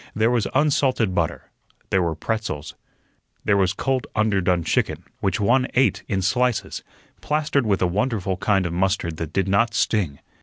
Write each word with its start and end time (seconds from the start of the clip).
There 0.15 0.31
was 0.31 0.47
unsalted 0.55 1.13
butter. 1.13 1.51
There 1.91 2.01
were 2.01 2.15
pretzels. 2.15 2.73
There 3.45 3.55
was 3.55 3.71
cold 3.71 4.07
underdone 4.15 4.63
chicken, 4.63 5.03
which 5.19 5.39
one 5.39 5.67
ate 5.75 6.01
in 6.07 6.23
slices, 6.23 6.81
plastered 7.21 7.67
with 7.67 7.83
a 7.83 7.85
wonderful 7.87 8.37
kind 8.37 8.65
of 8.65 8.73
mustard 8.73 9.17
that 9.17 9.31
did 9.31 9.47
not 9.47 9.75
sting. 9.75 10.17